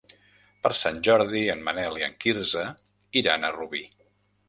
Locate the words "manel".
1.69-2.01